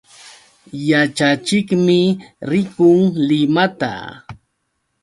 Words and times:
Yaćhachiqmi 0.89 1.99
rikun 2.49 2.99
Limata. 3.27 3.93